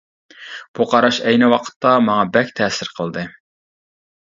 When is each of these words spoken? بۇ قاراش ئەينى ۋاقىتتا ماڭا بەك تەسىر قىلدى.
بۇ 0.79 0.87
قاراش 0.93 1.19
ئەينى 1.25 1.51
ۋاقىتتا 1.51 1.93
ماڭا 2.07 2.25
بەك 2.39 2.51
تەسىر 2.63 2.93
قىلدى. 2.97 3.29